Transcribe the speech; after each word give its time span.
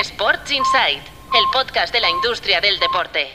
Sports 0.00 0.50
Insight, 0.50 0.98
el 0.98 1.44
podcast 1.52 1.94
de 1.94 2.00
la 2.00 2.10
industria 2.10 2.60
del 2.60 2.80
deporte. 2.80 3.28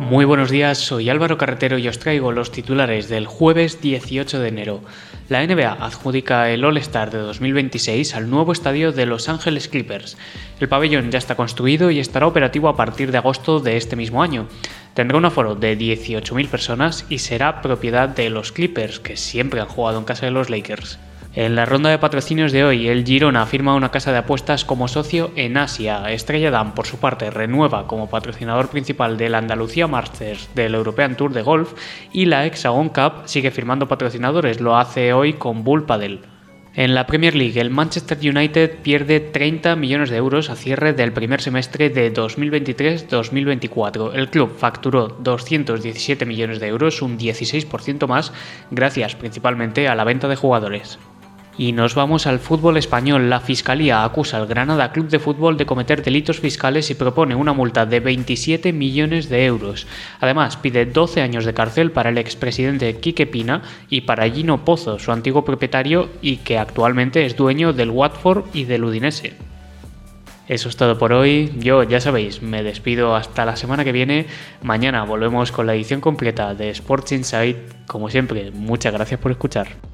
Muy 0.00 0.24
buenos 0.24 0.50
días, 0.50 0.78
soy 0.78 1.08
Álvaro 1.08 1.38
Carretero 1.38 1.78
y 1.78 1.86
os 1.86 2.00
traigo 2.00 2.32
los 2.32 2.50
titulares 2.50 3.08
del 3.08 3.26
jueves 3.26 3.80
18 3.80 4.40
de 4.40 4.48
enero. 4.48 4.80
La 5.28 5.46
NBA 5.46 5.74
adjudica 5.74 6.50
el 6.50 6.64
All-Star 6.64 7.12
de 7.12 7.18
2026 7.18 8.16
al 8.16 8.28
nuevo 8.28 8.50
estadio 8.50 8.90
de 8.90 9.06
Los 9.06 9.28
Ángeles 9.28 9.68
Clippers. 9.68 10.16
El 10.58 10.68
pabellón 10.68 11.12
ya 11.12 11.18
está 11.18 11.36
construido 11.36 11.92
y 11.92 12.00
estará 12.00 12.26
operativo 12.26 12.68
a 12.68 12.76
partir 12.76 13.12
de 13.12 13.18
agosto 13.18 13.60
de 13.60 13.76
este 13.76 13.94
mismo 13.94 14.24
año. 14.24 14.48
Tendrá 14.94 15.18
un 15.18 15.24
aforo 15.24 15.54
de 15.54 15.78
18.000 15.78 16.48
personas 16.48 17.06
y 17.08 17.18
será 17.18 17.62
propiedad 17.62 18.08
de 18.08 18.28
los 18.28 18.50
Clippers, 18.50 18.98
que 18.98 19.16
siempre 19.16 19.60
han 19.60 19.68
jugado 19.68 20.00
en 20.00 20.04
casa 20.04 20.26
de 20.26 20.32
los 20.32 20.50
Lakers. 20.50 20.98
En 21.36 21.56
la 21.56 21.64
ronda 21.64 21.90
de 21.90 21.98
patrocinios 21.98 22.52
de 22.52 22.62
hoy, 22.62 22.86
el 22.86 23.04
Girona 23.04 23.44
firma 23.44 23.74
una 23.74 23.90
casa 23.90 24.12
de 24.12 24.18
apuestas 24.18 24.64
como 24.64 24.86
socio 24.86 25.32
en 25.34 25.56
Asia. 25.56 26.08
Estrella 26.12 26.52
Damm, 26.52 26.74
por 26.76 26.86
su 26.86 26.98
parte, 26.98 27.28
renueva 27.28 27.88
como 27.88 28.08
patrocinador 28.08 28.68
principal 28.68 29.18
del 29.18 29.34
Andalucía 29.34 29.88
Masters 29.88 30.48
del 30.54 30.76
European 30.76 31.16
Tour 31.16 31.32
de 31.32 31.42
Golf 31.42 31.72
y 32.12 32.26
la 32.26 32.46
Hexagon 32.46 32.88
Cup 32.90 33.22
sigue 33.24 33.50
firmando 33.50 33.88
patrocinadores. 33.88 34.60
Lo 34.60 34.76
hace 34.76 35.12
hoy 35.12 35.32
con 35.32 35.64
Bull 35.64 35.86
Padel. 35.86 36.20
En 36.76 36.94
la 36.94 37.06
Premier 37.06 37.34
League, 37.36 37.60
el 37.60 37.70
Manchester 37.70 38.18
United 38.18 38.78
pierde 38.82 39.20
30 39.20 39.76
millones 39.76 40.10
de 40.10 40.16
euros 40.16 40.50
a 40.50 40.56
cierre 40.56 40.92
del 40.92 41.12
primer 41.12 41.40
semestre 41.40 41.88
de 41.88 42.12
2023-2024. 42.12 44.10
El 44.14 44.28
club 44.28 44.56
facturó 44.56 45.06
217 45.06 46.26
millones 46.26 46.58
de 46.58 46.66
euros, 46.66 47.00
un 47.00 47.16
16% 47.16 48.08
más, 48.08 48.32
gracias 48.72 49.14
principalmente 49.14 49.86
a 49.86 49.94
la 49.94 50.02
venta 50.02 50.26
de 50.26 50.34
jugadores. 50.34 50.98
Y 51.56 51.72
nos 51.72 51.94
vamos 51.94 52.26
al 52.26 52.40
fútbol 52.40 52.76
español. 52.76 53.30
La 53.30 53.40
Fiscalía 53.40 54.02
acusa 54.02 54.38
al 54.38 54.46
Granada 54.46 54.90
Club 54.90 55.08
de 55.08 55.20
Fútbol 55.20 55.56
de 55.56 55.66
cometer 55.66 56.02
delitos 56.02 56.40
fiscales 56.40 56.90
y 56.90 56.94
propone 56.94 57.36
una 57.36 57.52
multa 57.52 57.86
de 57.86 58.00
27 58.00 58.72
millones 58.72 59.28
de 59.28 59.44
euros. 59.44 59.86
Además, 60.20 60.56
pide 60.56 60.84
12 60.84 61.22
años 61.22 61.44
de 61.44 61.54
cárcel 61.54 61.92
para 61.92 62.10
el 62.10 62.18
expresidente 62.18 62.96
Quique 62.96 63.26
Pina 63.26 63.62
y 63.88 64.00
para 64.00 64.28
Gino 64.28 64.64
Pozo, 64.64 64.98
su 64.98 65.12
antiguo 65.12 65.44
propietario 65.44 66.08
y 66.20 66.38
que 66.38 66.58
actualmente 66.58 67.24
es 67.24 67.36
dueño 67.36 67.72
del 67.72 67.90
Watford 67.90 68.46
y 68.52 68.64
del 68.64 68.84
Udinese. 68.84 69.34
Eso 70.48 70.68
es 70.68 70.76
todo 70.76 70.98
por 70.98 71.12
hoy. 71.12 71.52
Yo, 71.58 71.84
ya 71.84 72.00
sabéis, 72.00 72.42
me 72.42 72.62
despido 72.62 73.14
hasta 73.16 73.46
la 73.46 73.56
semana 73.56 73.84
que 73.84 73.92
viene. 73.92 74.26
Mañana 74.62 75.04
volvemos 75.04 75.52
con 75.52 75.66
la 75.66 75.74
edición 75.74 76.00
completa 76.00 76.54
de 76.54 76.68
Sports 76.70 77.12
Insight. 77.12 77.56
Como 77.86 78.10
siempre, 78.10 78.50
muchas 78.50 78.92
gracias 78.92 79.20
por 79.20 79.30
escuchar. 79.30 79.93